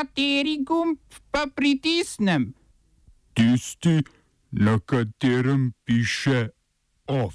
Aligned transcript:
Kateri 0.00 0.62
gumb 0.64 0.96
pa 1.30 1.44
pritisnem? 1.54 2.54
Tisti, 3.36 4.00
na 4.50 4.78
katerem 4.78 5.72
piše 5.84 6.48
OF. 7.06 7.34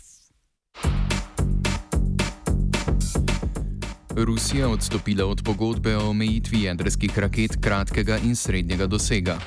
Rusija 4.15 4.69
odstopila 4.69 5.25
od 5.25 5.43
pogodbe 5.43 5.97
o 5.97 6.09
omejitvi 6.09 6.61
jedrskih 6.61 7.19
raket 7.19 7.57
kratkega 7.61 8.17
in 8.17 8.35
srednjega 8.35 8.87
dosega. 8.87 9.37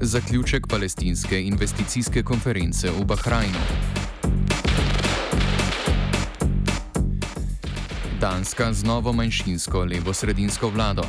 Zaključek 0.00 0.66
palestinske 0.68 1.42
investicijske 1.42 2.22
konference 2.22 2.90
v 2.90 3.04
Bahrajnu. 3.04 4.03
Danska 8.24 8.72
z 8.72 8.88
novo 8.88 9.12
manjšinsko 9.12 9.84
levo-sredinsko 9.84 10.72
vlado. 10.72 11.04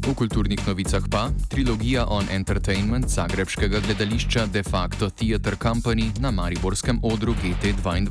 V 0.00 0.14
kulturnih 0.16 0.56
novicah 0.66 1.04
pa 1.10 1.28
trilogija 1.48 2.06
On 2.08 2.24
Entertainment 2.30 3.04
zagrebskega 3.08 3.84
gledališča 3.84 4.46
De 4.46 4.62
facto 4.62 5.10
Theatre 5.10 5.56
Company 5.60 6.08
na 6.20 6.30
mariborskem 6.30 7.00
odru 7.02 7.34
GT2. 7.36 8.08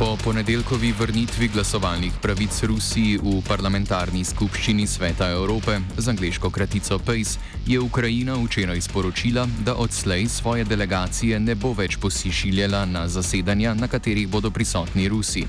Po 0.00 0.16
ponedeljkovi 0.24 0.94
vrnitvi 0.98 1.48
glasovalnih 1.48 2.12
pravic 2.22 2.62
Rusiji 2.64 3.18
v 3.20 3.42
parlamentarni 3.44 4.22
skupščini 4.24 4.86
Sveta 4.88 5.26
Evrope 5.28 5.74
z 5.98 6.08
angliško 6.08 6.48
kratico 6.50 6.96
PACE 6.98 7.36
je 7.66 7.80
Ukrajina 7.80 8.38
včeraj 8.40 8.80
sporočila, 8.80 9.44
da 9.60 9.74
odslej 9.74 10.24
svoje 10.28 10.64
delegacije 10.64 11.40
ne 11.40 11.54
bo 11.54 11.74
več 11.76 11.98
posišiljala 12.00 12.86
na 12.88 13.04
zasedanja, 13.08 13.74
na 13.74 13.88
katerih 13.92 14.28
bodo 14.28 14.50
prisotni 14.50 15.04
Rusi. 15.08 15.44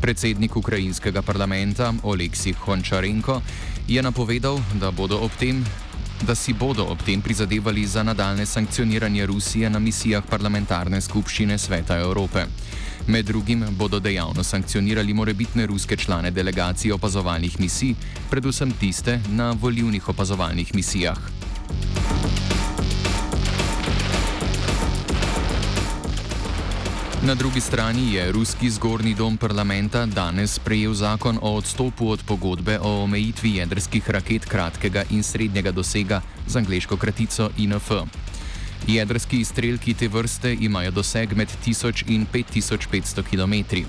Predsednik 0.00 0.56
ukrajinskega 0.56 1.22
parlamenta 1.22 1.94
Oleksij 2.02 2.52
Hončarenko 2.52 3.40
je 3.88 4.02
napovedal, 4.02 4.60
da, 4.74 4.92
tem, 5.38 5.64
da 6.26 6.34
si 6.34 6.52
bodo 6.52 6.84
ob 6.84 7.02
tem 7.02 7.20
prizadevali 7.20 7.86
za 7.86 8.02
nadaljne 8.02 8.46
sankcioniranje 8.46 9.26
Rusije 9.26 9.70
na 9.70 9.78
misijah 9.78 10.22
parlamentarne 10.30 11.00
skupščine 11.00 11.58
Sveta 11.58 11.98
Evrope. 11.98 12.44
Med 13.06 13.26
drugim 13.26 13.64
bodo 13.70 13.98
dejavno 14.00 14.44
sankcionirali 14.44 15.14
morebitne 15.14 15.66
ruske 15.66 15.96
člane 15.96 16.30
delegacij 16.30 16.92
opazovalnih 16.92 17.60
misij, 17.60 17.94
predvsem 18.30 18.72
tiste 18.80 19.20
na 19.28 19.50
volivnih 19.50 20.08
opazovalnih 20.08 20.74
misijah. 20.74 21.18
Na 27.22 27.34
drugi 27.34 27.60
strani 27.60 28.14
je 28.14 28.32
ruski 28.32 28.70
zgornji 28.70 29.14
dom 29.14 29.36
parlamenta 29.36 30.06
danes 30.06 30.52
sprejel 30.52 30.94
zakon 30.94 31.38
o 31.42 31.54
odstopu 31.56 32.10
od 32.10 32.22
pogodbe 32.26 32.78
o 32.82 33.02
omejitvi 33.02 33.54
jedrskih 33.56 34.10
raket 34.10 34.44
kratkega 34.44 35.04
in 35.10 35.22
srednjega 35.22 35.70
dosega 35.70 36.20
z 36.46 36.56
angliško 36.56 36.96
kratico 36.96 37.50
INF. 37.58 37.90
Jedrski 38.88 39.40
izstrelki 39.40 39.94
te 39.94 40.08
vrste 40.08 40.56
imajo 40.60 40.90
doseg 40.90 41.36
med 41.36 41.48
1000 41.66 42.02
in 42.06 42.26
5500 42.32 43.22
km. 43.22 43.84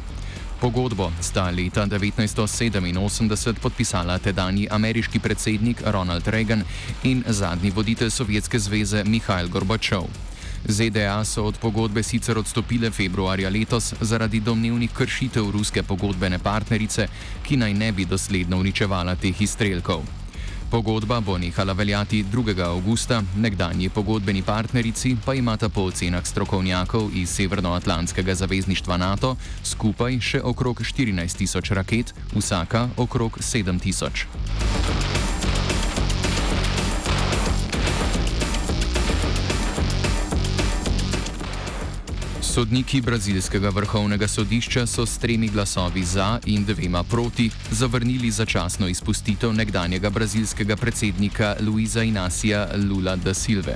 Pogodbo 0.62 1.12
sta 1.22 1.50
leta 1.50 1.86
1987 1.86 3.54
podpisala 3.62 4.20
tedajni 4.20 4.68
ameriški 4.72 5.20
predsednik 5.20 5.82
Ronald 5.86 6.28
Reagan 6.28 6.64
in 7.04 7.24
zadnji 7.28 7.72
voditelj 7.72 8.10
Sovjetske 8.10 8.60
zveze 8.60 9.04
Mihajl 9.04 9.48
Gorbačov. 9.48 10.33
ZDA 10.68 11.24
so 11.26 11.44
od 11.44 11.58
pogodbe 11.58 12.04
sicer 12.04 12.38
odstopile 12.38 12.92
februarja 12.92 13.50
letos 13.50 13.94
zaradi 14.02 14.40
domnevnih 14.40 14.92
kršitev 14.92 15.52
ruske 15.52 15.84
pogodbene 15.84 16.40
partnerice, 16.40 17.08
ki 17.44 17.58
naj 17.58 17.74
ne 17.74 17.92
bi 17.92 18.06
dosledno 18.06 18.58
uničevala 18.58 19.16
teh 19.16 19.42
izstrelkov. 19.42 20.04
Pogodba 20.74 21.20
bo 21.20 21.38
nehala 21.38 21.74
veljati 21.74 22.24
2. 22.34 22.62
augusta, 22.62 23.22
nekdanji 23.38 23.90
pogodbeni 23.90 24.42
partnerici 24.42 25.16
pa 25.26 25.34
imata 25.34 25.70
po 25.70 25.82
ocenah 25.82 26.26
strokovnjakov 26.26 27.10
iz 27.14 27.30
Severnoatlantskega 27.30 28.36
zavezništva 28.36 28.98
NATO 28.98 29.36
skupaj 29.64 30.20
še 30.20 30.42
okrog 30.42 30.82
14 30.82 31.38
tisoč 31.38 31.72
raket, 31.72 32.14
vsaka 32.36 32.88
okrog 32.98 33.38
7 33.38 33.80
tisoč. 33.80 34.26
Sodniki 42.54 43.00
brazilskega 43.02 43.72
vrhovnega 43.74 44.28
sodišča 44.30 44.84
so 44.86 45.06
s 45.10 45.18
tremi 45.18 45.48
glasovi 45.50 46.04
za 46.06 46.40
in 46.46 46.66
dvema 46.66 47.04
proti 47.04 47.50
zavrnili 47.72 48.30
začasno 48.32 48.88
izpustitev 48.88 49.54
nekdanjega 49.54 50.10
brazilskega 50.10 50.76
predsednika 50.76 51.56
Luisa 51.62 52.04
Inacija 52.04 52.68
Lula 52.90 53.16
da 53.16 53.34
Silve. 53.34 53.76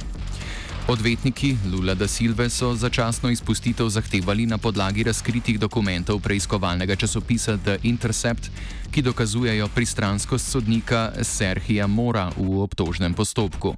Odvetniki 0.88 1.58
Lula 1.72 1.96
da 1.96 2.08
Silve 2.08 2.50
so 2.50 2.76
začasno 2.76 3.30
izpustitev 3.30 3.90
zahtevali 3.90 4.46
na 4.46 4.58
podlagi 4.58 5.04
razkritih 5.04 5.60
dokumentov 5.60 6.20
preiskovalnega 6.20 6.96
časopisa 6.96 7.58
The 7.58 7.80
Intercept, 7.84 8.52
ki 8.92 9.02
dokazujejo 9.02 9.68
pristranskost 9.68 10.52
sodnika 10.52 11.12
Serhija 11.22 11.88
Mora 11.88 12.30
v 12.38 12.62
obtožnem 12.62 13.14
postopku. 13.14 13.76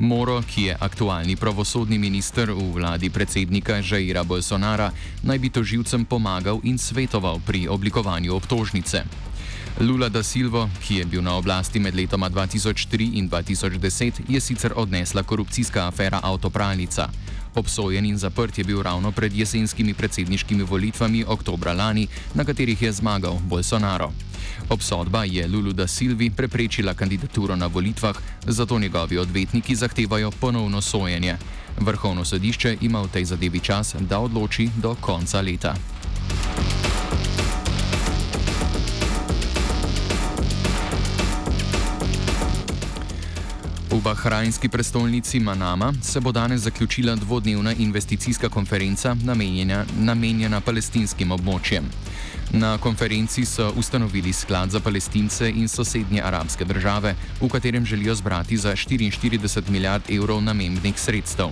Moro, 0.00 0.42
ki 0.44 0.62
je 0.62 0.76
aktualni 0.76 1.40
pravosodni 1.40 1.96
minister 1.96 2.52
v 2.52 2.60
vladi 2.76 3.08
predsednika 3.08 3.80
Žaira 3.80 4.28
Bolsonara, 4.28 4.92
naj 5.24 5.38
bi 5.40 5.48
toživcem 5.48 6.04
pomagal 6.04 6.60
in 6.68 6.76
svetoval 6.76 7.40
pri 7.40 7.64
oblikovanju 7.64 8.36
obtožnice. 8.36 9.08
Lula 9.80 10.08
da 10.08 10.22
Silva, 10.22 10.68
ki 10.86 10.94
je 10.94 11.04
bil 11.04 11.22
na 11.22 11.36
oblasti 11.36 11.78
med 11.78 11.94
letoma 11.94 12.30
2003 12.30 13.10
in 13.18 13.28
2010, 13.28 14.12
je 14.28 14.40
sicer 14.40 14.72
odnesla 14.76 15.22
korupcijska 15.22 15.86
afera 15.86 16.20
Autopralnica. 16.22 17.08
Obsojen 17.54 18.06
in 18.06 18.18
zaprt 18.18 18.58
je 18.58 18.64
bil 18.64 18.82
ravno 18.82 19.12
pred 19.12 19.32
jesenskimi 19.32 19.94
predsedniškimi 19.94 20.62
volitvami 20.62 21.24
oktobra 21.28 21.72
lani, 21.72 22.08
na 22.34 22.44
katerih 22.44 22.82
je 22.82 22.92
zmagal 22.92 23.38
Bolsonaro. 23.48 24.12
Obsodba 24.68 25.24
je 25.24 25.48
Lulu 25.48 25.72
da 25.72 25.86
Silvi 25.86 26.30
preprečila 26.30 26.94
kandidaturo 26.94 27.56
na 27.56 27.66
volitvah, 27.66 28.16
zato 28.46 28.78
njegovi 28.78 29.18
odvetniki 29.18 29.76
zahtevajo 29.76 30.30
ponovno 30.30 30.80
sojenje. 30.80 31.36
Vrhovno 31.80 32.24
sodišče 32.24 32.76
ima 32.80 33.02
v 33.02 33.08
tej 33.08 33.24
zadevi 33.24 33.60
čas, 33.60 33.94
da 34.00 34.18
odloči 34.18 34.70
do 34.76 34.94
konca 35.00 35.40
leta. 35.40 35.74
Bahrajnski 44.06 44.68
prestolnici 44.68 45.40
Manama 45.40 45.92
se 46.02 46.20
bo 46.20 46.32
danes 46.32 46.60
zaključila 46.60 47.14
dvodnevna 47.16 47.72
investicijska 47.72 48.48
konferenca 48.48 49.16
namenjena, 49.24 49.84
namenjena 49.98 50.60
palestinskim 50.60 51.32
območjem. 51.34 51.88
Na 52.52 52.78
konferenci 52.78 53.44
so 53.44 53.72
ustanovili 53.76 54.32
sklad 54.32 54.70
za 54.70 54.80
palestince 54.80 55.50
in 55.50 55.68
sosednje 55.68 56.22
arabske 56.22 56.64
države, 56.64 57.16
v 57.40 57.48
katerem 57.48 57.86
želijo 57.86 58.14
zbrati 58.14 58.56
za 58.56 58.76
44 58.76 59.70
milijard 59.70 60.10
evrov 60.10 60.42
namenjenih 60.42 61.00
sredstev. 61.00 61.50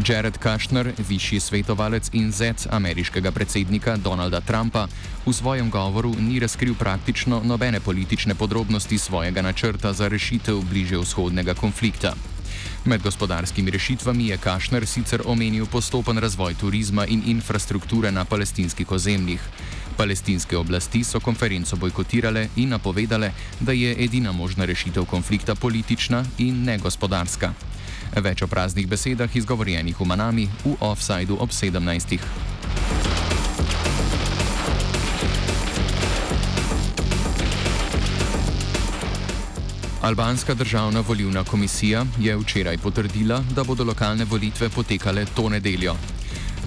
Jared 0.00 0.38
Kushner, 0.38 0.92
višji 1.08 1.40
svetovalec 1.40 2.08
in 2.12 2.32
zec 2.32 2.66
ameriškega 2.70 3.30
predsednika 3.30 3.96
Donalda 3.96 4.40
Trumpa, 4.40 4.86
v 5.26 5.32
svojem 5.32 5.70
govoru 5.70 6.14
ni 6.18 6.40
razkril 6.40 6.74
praktično 6.74 7.42
nobene 7.44 7.80
politične 7.80 8.34
podrobnosti 8.34 8.98
svojega 8.98 9.42
načrta 9.42 9.92
za 9.92 10.08
rešitev 10.08 10.62
bliže 10.70 10.98
vzhodnega 10.98 11.54
konflikta. 11.54 12.14
Med 12.84 13.02
gospodarskimi 13.02 13.70
rešitvami 13.70 14.26
je 14.26 14.38
Kushner 14.38 14.86
sicer 14.86 15.22
omenil 15.24 15.66
postopen 15.66 16.18
razvoj 16.18 16.54
turizma 16.54 17.06
in 17.06 17.22
infrastrukture 17.26 18.12
na 18.12 18.24
palestinskih 18.24 18.90
ozemljih. 18.90 19.40
Palestinske 19.96 20.56
oblasti 20.56 21.04
so 21.04 21.20
konferenco 21.20 21.76
bojkotirale 21.76 22.48
in 22.56 22.68
napovedale, 22.68 23.32
da 23.60 23.72
je 23.72 24.04
edina 24.04 24.32
možna 24.32 24.64
rešitev 24.64 25.04
konflikta 25.04 25.54
politična 25.54 26.24
in 26.38 26.64
ne 26.64 26.78
gospodarska. 26.78 27.52
Več 28.20 28.42
o 28.44 28.46
praznih 28.46 28.84
besedah 28.88 29.36
izgovorjenih 29.36 29.96
v 29.96 30.04
Manami 30.04 30.44
v 30.64 30.76
offsajdu 30.84 31.38
ob 31.40 31.48
17. 31.48 32.20
Albanska 40.02 40.54
državna 40.54 41.00
volivna 41.00 41.44
komisija 41.44 42.04
je 42.18 42.36
včeraj 42.36 42.78
potrdila, 42.78 43.38
da 43.54 43.64
bodo 43.64 43.84
lokalne 43.84 44.24
volitve 44.24 44.68
potekale 44.68 45.24
to 45.36 45.48
nedeljo. 45.48 45.94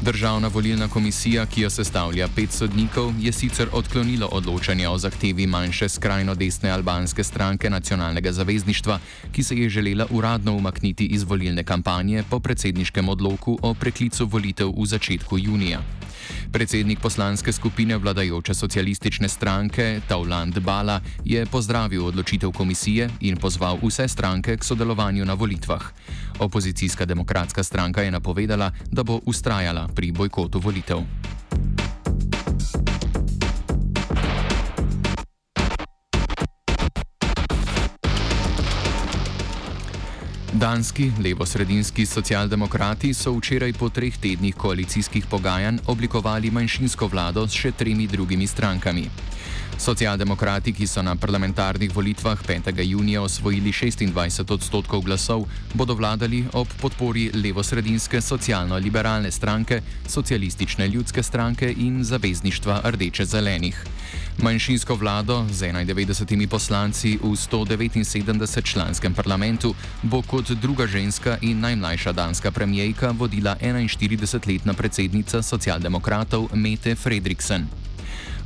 Državna 0.06 0.48
volilna 0.48 0.88
komisija, 0.88 1.46
ki 1.46 1.62
jo 1.62 1.70
sestavlja 1.70 2.28
pet 2.36 2.52
sodnikov, 2.52 3.14
je 3.20 3.32
sicer 3.32 3.68
odklonila 3.74 4.28
odločanje 4.32 4.90
o 4.90 4.98
zahtevi 4.98 5.48
manjše 5.48 5.90
skrajno 5.90 6.36
desne 6.36 6.70
albanske 6.70 7.24
stranke 7.24 7.70
nacionalnega 7.70 8.32
zavezništva, 8.32 9.00
ki 9.32 9.44
se 9.44 9.58
je 9.58 9.70
želela 9.70 10.06
uradno 10.10 10.56
umakniti 10.56 11.06
iz 11.06 11.24
volilne 11.24 11.64
kampanje 11.64 12.24
po 12.30 12.40
predsedniškem 12.40 13.10
odloku 13.10 13.58
o 13.62 13.74
preklicu 13.74 14.26
volitev 14.26 14.70
v 14.78 14.86
začetku 14.86 15.38
junija. 15.38 15.82
Predsednik 16.52 17.00
poslanske 17.00 17.52
skupine 17.52 17.98
vladajoče 17.98 18.54
socialistične 18.54 19.30
stranke 19.30 20.02
Tauland 20.08 20.60
Bala 20.60 21.02
je 21.26 21.46
pozdravil 21.46 22.06
odločitev 22.06 22.52
komisije 22.52 23.10
in 23.20 23.38
pozval 23.38 23.78
vse 23.84 24.08
stranke 24.08 24.58
k 24.58 24.64
sodelovanju 24.64 25.26
na 25.26 25.34
volitvah. 25.34 25.82
Opozicijska 26.40 27.06
demokratska 27.06 27.64
stranka 27.64 28.02
je 28.02 28.12
napovedala, 28.12 28.72
da 28.92 29.04
bo 29.04 29.20
ustrajala 29.26 29.88
pri 29.96 30.12
bojkotu 30.12 30.60
volitev. 30.60 31.00
Danski 40.56 41.12
levo-sredinski 41.24 42.06
socialdemokrati 42.06 43.14
so 43.14 43.34
včeraj 43.36 43.74
po 43.74 43.90
treh 43.90 44.18
tednih 44.18 44.56
koalicijskih 44.56 45.26
pogajanj 45.28 45.78
oblikovali 45.88 46.52
manjšinsko 46.52 47.08
vlado 47.08 47.44
s 47.48 47.52
še 47.52 47.72
tremi 47.72 48.08
drugimi 48.08 48.48
strankami. 48.48 49.10
Socialdemokrati, 49.78 50.74
ki 50.74 50.88
so 50.88 51.02
na 51.04 51.16
parlamentarnih 51.16 51.92
volitvah 51.96 52.40
5. 52.48 52.72
junija 52.84 53.22
osvojili 53.22 53.72
26 53.72 54.54
odstotkov 54.54 55.02
glasov, 55.02 55.46
bodo 55.74 55.94
vladali 55.94 56.46
ob 56.54 56.68
podpori 56.82 57.32
levo-sredinske 57.34 58.22
socialno-liberalne 58.22 59.32
stranke, 59.32 59.82
socialistične 60.08 60.88
ljudske 60.88 61.24
stranke 61.24 61.74
in 61.78 62.04
zavezništva 62.04 62.82
rdeče-zelenih. 62.84 63.76
Manjšinsko 64.38 64.96
vlado 64.96 65.46
z 65.52 65.72
91 65.72 66.48
poslanci 66.48 67.20
v 67.24 67.36
179 67.36 68.64
članskem 68.64 69.14
parlamentu 69.14 69.76
bo 70.04 70.22
kot 70.22 70.52
druga 70.52 70.88
ženska 70.88 71.38
in 71.42 71.60
najmlajša 71.60 72.12
danska 72.12 72.52
premijejka 72.52 73.12
vodila 73.12 73.56
41-letna 73.62 74.74
predsednica 74.74 75.42
socialdemokratov 75.42 76.50
Mete 76.54 76.96
Fredriksen. 76.96 77.68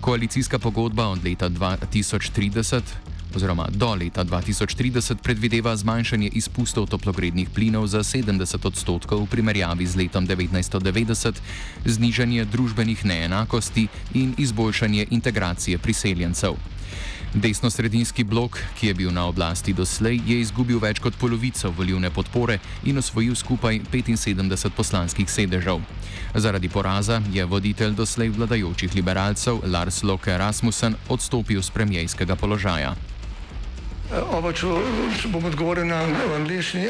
Koalicijska 0.02 0.60
pogodba 0.60 1.08
od 1.08 1.26
leta 1.26 1.50
2030 1.50 2.82
oziroma 3.36 3.68
do 3.72 3.96
leta 3.96 4.26
2030 4.26 5.16
predvideva 5.24 5.76
zmanjšanje 5.76 6.30
izpustov 6.34 6.88
toplogrednih 6.88 7.50
plinov 7.50 7.88
za 7.88 8.00
70 8.00 8.66
odstotkov 8.66 9.24
v 9.24 9.28
primerjavi 9.28 9.86
z 9.86 9.96
letom 9.96 10.28
1990, 10.28 11.34
znižanje 11.86 12.46
družbenih 12.46 13.06
neenakosti 13.06 13.88
in 14.14 14.34
izboljšanje 14.38 15.08
integracije 15.10 15.78
priseljencev. 15.78 16.56
Desno-sredinski 17.34 18.24
blok, 18.24 18.58
ki 18.80 18.88
je 18.88 18.94
bil 18.94 19.12
na 19.14 19.28
oblasti 19.30 19.74
doslej, 19.74 20.18
je 20.26 20.40
izgubil 20.42 20.80
več 20.82 20.98
kot 20.98 21.14
polovico 21.14 21.70
volivne 21.78 22.10
podpore 22.10 22.58
in 22.90 22.98
osvojil 22.98 23.36
skupaj 23.38 23.84
75 23.92 24.74
poslanskih 24.74 25.30
sedežev. 25.30 25.84
Zaradi 26.34 26.70
poraza 26.70 27.22
je 27.30 27.46
voditelj 27.46 27.94
doslej 27.94 28.34
vladajočih 28.34 28.96
liberalcev 28.96 29.62
Lars 29.70 30.02
Loke 30.04 30.38
Rasmussen 30.38 30.98
odstopil 31.10 31.62
z 31.62 31.70
premijejskega 31.70 32.36
položaja. 32.36 32.96
Oba, 34.34 34.50
če, 34.50 34.74
če 35.22 35.30
bom 35.30 35.46
odgovoril 35.46 35.86
na 35.86 36.02
angliški. 36.34 36.90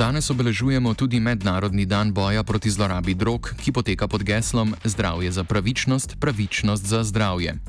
Danes 0.00 0.30
obeležujemo 0.32 0.94
tudi 0.96 1.20
Mednarodni 1.20 1.84
dan 1.84 2.08
boja 2.12 2.40
proti 2.40 2.70
zlorabi 2.72 3.12
drog, 3.14 3.52
ki 3.60 3.68
poteka 3.68 4.08
pod 4.08 4.24
geslom 4.24 4.72
Zdravje 4.84 5.32
za 5.32 5.44
pravičnost, 5.44 6.16
pravičnost 6.16 6.86
za 6.86 7.04
zdravje. 7.04 7.60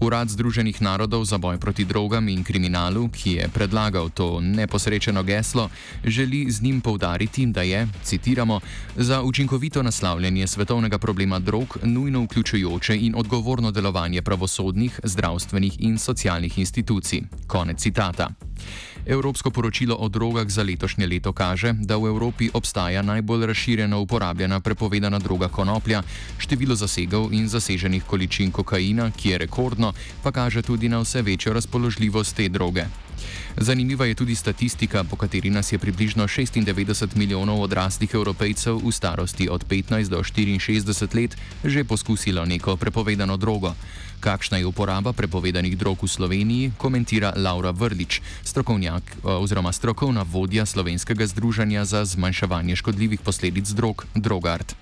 Urad 0.00 0.28
Združenih 0.28 0.82
narodov 0.82 1.24
za 1.24 1.38
boj 1.38 1.56
proti 1.56 1.84
drogam 1.88 2.28
in 2.28 2.44
kriminalu, 2.44 3.08
ki 3.08 3.32
je 3.32 3.48
predlagal 3.48 4.10
to 4.12 4.40
neposrečeno 4.40 5.22
geslo, 5.22 5.70
želi 6.04 6.50
z 6.50 6.62
njim 6.62 6.80
povdariti, 6.80 7.46
da 7.46 7.62
je, 7.62 7.88
citiramo, 8.04 8.60
za 8.96 9.22
učinkovito 9.22 9.82
naslavljanje 9.82 10.46
svetovnega 10.46 10.98
problema 10.98 11.38
drog 11.38 11.78
nujno 11.82 12.20
vključujoče 12.22 12.96
in 12.96 13.14
odgovorno 13.16 13.70
delovanje 13.70 14.22
pravosodnih, 14.22 15.00
zdravstvenih 15.04 15.80
in 15.80 15.98
socialnih 15.98 16.58
institucij. 16.58 17.22
Konec 17.46 17.80
citata. 17.80 18.28
Evropsko 19.06 19.50
poročilo 19.50 19.94
o 19.94 20.08
drogah 20.08 20.48
za 20.48 20.62
letošnje 20.62 21.06
leto 21.06 21.32
kaže, 21.32 21.72
da 21.72 21.96
v 21.96 22.06
Evropi 22.06 22.50
obstaja 22.54 23.02
najbolj 23.02 23.46
razširjeno 23.46 24.00
uporabljena 24.00 24.60
prepovedana 24.60 25.18
droga 25.18 25.48
konoplja, 25.48 26.02
število 26.38 26.74
zasegov 26.74 27.32
in 27.32 27.48
zaseženih 27.48 28.04
količin 28.04 28.50
kokaina, 28.50 29.10
ki 29.10 29.28
je 29.28 29.38
rekordno, 29.38 29.92
pa 30.22 30.32
kaže 30.32 30.62
tudi 30.62 30.88
na 30.88 31.00
vse 31.02 31.22
večjo 31.22 31.52
razpoložljivost 31.52 32.36
te 32.36 32.48
droge. 32.48 32.86
Zanimiva 33.56 34.06
je 34.06 34.14
tudi 34.14 34.34
statistika, 34.34 35.04
po 35.04 35.16
kateri 35.16 35.50
nas 35.50 35.72
je 35.72 35.78
približno 35.78 36.24
96 36.24 37.16
milijonov 37.16 37.62
odraslih 37.62 38.14
evropejcev 38.14 38.80
v 38.80 38.92
starosti 38.92 39.48
od 39.48 39.64
15 39.64 40.08
do 40.08 40.22
64 40.22 41.20
let 41.20 41.36
že 41.64 41.84
poskusilo 41.84 42.44
neko 42.44 42.76
prepovedano 42.76 43.36
drogo. 43.36 43.74
Kakšna 44.20 44.58
je 44.58 44.66
uporaba 44.66 45.12
prepovedanih 45.12 45.76
drog 45.78 45.98
v 46.02 46.08
Sloveniji, 46.08 46.72
komentira 46.78 47.32
Laura 47.36 47.70
Vrlič, 47.70 48.22
strokovnjak 48.44 49.02
oziroma 49.24 49.72
strokovna 49.72 50.22
vodja 50.22 50.66
Slovenskega 50.66 51.26
združenja 51.26 51.84
za 51.84 52.04
zmanjševanje 52.04 52.76
škodljivih 52.76 53.20
posledic 53.20 53.68
drog 53.68 54.06
Drogart. 54.14 54.74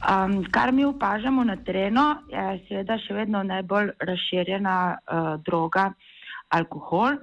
Um, 0.00 0.44
kar 0.50 0.72
mi 0.72 0.84
opažamo 0.84 1.44
na 1.44 1.56
terenu, 1.56 2.02
je 2.28 2.60
seveda 2.68 2.98
še 2.98 3.14
vedno 3.14 3.42
najbolj 3.42 3.92
razširjena 4.00 4.76
uh, 4.96 5.36
droga 5.44 5.92
alkohol. 6.48 7.20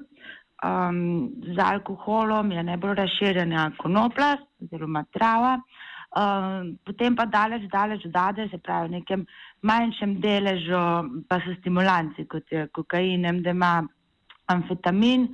Um, 0.65 1.29
z 1.53 1.59
alkoholom 1.61 2.51
je 2.51 2.63
najbolj 2.63 2.95
razširjena 2.97 3.71
konoplja 3.77 4.37
oziroma 4.63 5.03
trava, 5.13 5.51
um, 6.17 6.71
potem 6.85 7.15
pa 7.15 7.27
daleč, 7.29 7.67
daleč 7.69 8.07
dade, 8.09 8.47
se 8.49 8.57
pravi 8.57 8.87
v 8.87 8.91
nekem 8.95 9.25
manjšem 9.61 10.15
deležu, 10.21 10.81
pa 11.29 11.37
so 11.45 11.53
stimulanci, 11.59 12.25
kot 12.25 12.49
je 12.49 12.65
kokain, 12.73 13.27
MDMA, 13.37 13.85
amfetamin. 14.49 15.27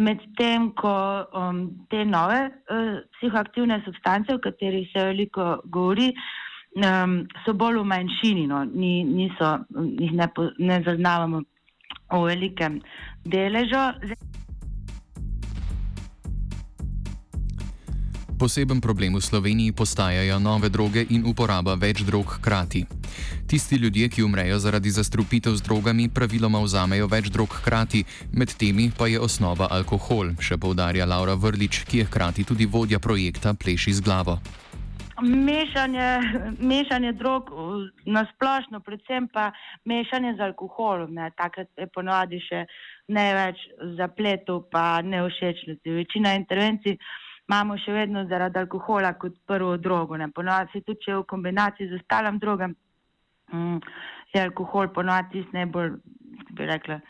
Medtem 0.00 0.70
ko 0.80 0.94
um, 1.36 1.60
te 1.92 2.00
nove 2.08 2.40
uh, 2.48 3.04
psihoaktivne 3.18 3.82
substance, 3.84 4.32
o 4.32 4.40
katerih 4.40 4.88
se 4.94 5.04
veliko 5.10 5.58
govori, 5.68 6.08
um, 6.80 7.20
so 7.44 7.52
bolj 7.52 7.82
v 7.82 7.84
manjšini, 7.92 8.48
no, 8.48 8.64
ni, 8.64 9.04
niso, 9.04 9.58
jih 10.00 10.16
ne, 10.16 10.32
ne 10.58 10.80
zaznavamo 10.88 11.44
v 12.14 12.24
velikem 12.32 12.80
deležu. 13.28 13.84
Poseben 18.44 18.76
problem 18.76 19.16
v 19.16 19.24
Sloveniji 19.24 19.72
postajajo 19.72 20.36
nove 20.36 20.68
droge 20.68 21.00
in 21.08 21.22
uporaba 21.24 21.78
več 21.80 22.02
drog 22.04 22.28
hkrati. 22.28 22.82
Tisti 23.48 23.78
ljudje, 23.80 24.08
ki 24.12 24.20
umrejo 24.22 24.58
zaradi 24.60 24.92
zastrupitev 24.92 25.56
z 25.56 25.64
drogami, 25.64 26.10
praviloma 26.12 26.60
vzamejo 26.60 27.08
več 27.08 27.30
drog 27.32 27.48
hkrati, 27.48 28.02
med 28.36 28.52
temi 28.60 28.90
pa 28.92 29.08
je 29.08 29.16
osnova 29.16 29.70
alkohol, 29.72 30.34
še 30.36 30.60
poudarja 30.60 31.08
Laura 31.08 31.38
Vrlič, 31.40 31.88
ki 31.88 32.02
je 32.02 32.10
hkrati 32.10 32.44
tudi 32.44 32.68
vodja 32.68 33.00
projekta 33.00 33.56
Pleši 33.56 33.96
z 33.96 34.04
glavo. 34.04 34.36
Mešanje, 35.24 36.08
mešanje 36.60 37.16
drog 37.16 37.48
na 38.04 38.28
splošno, 38.34 38.84
predvsem 38.84 39.24
pa 39.32 39.54
mešanje 39.88 40.36
z 40.36 40.40
alkoholom. 40.52 41.16
ne, 41.16 41.32
Takrat 41.32 41.72
je 41.80 41.88
ponovadi 41.88 42.44
še 42.44 42.66
največ 43.08 43.56
zapletov, 43.96 44.66
pa 44.68 45.00
neušečnosti. 45.00 45.96
Večina 45.96 46.36
intervencij 46.36 47.00
imamo 47.48 47.76
še 47.78 47.92
vedno 47.92 48.24
zaradi 48.28 48.58
alkohola 48.58 49.12
kot 49.20 49.36
prvo 49.46 49.76
drogo. 49.76 50.16
Ne. 50.16 50.30
Ponovadi 50.32 50.70
se 50.72 50.84
tudi, 50.86 51.12
v 51.12 51.24
kombinaciji 51.28 51.88
z 51.88 52.00
ostalim 52.00 52.38
drogam, 52.38 52.74
mm, 53.52 53.78
je 54.34 54.42
alkohol 54.42 54.88
ponovadi 54.94 55.38
tisti 55.38 55.56
najbolj, 55.60 55.96
bi 56.56 56.66
rekla, 56.66 57.00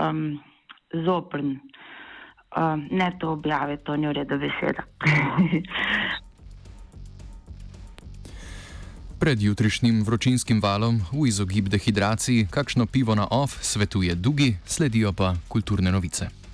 um, 0.00 0.26
zoprn. 1.04 1.56
Um, 2.54 2.86
ne 2.90 3.10
to 3.18 3.32
objave, 3.34 3.76
to 3.82 3.96
ni 3.96 4.06
v 4.06 4.12
redu 4.20 4.38
beseda. 4.38 4.86
Pred 9.24 9.42
jutrišnjim 9.42 10.02
vročinskim 10.04 10.60
valom 10.60 11.00
v 11.12 11.26
izogib 11.30 11.68
dehidraciji, 11.72 12.46
kakšno 12.50 12.86
pivo 12.86 13.14
na 13.14 13.26
off 13.30 13.56
svetuje 13.62 14.14
Dugi, 14.14 14.56
sledijo 14.66 15.12
pa 15.12 15.34
kulturne 15.48 15.90
novice. 15.90 16.34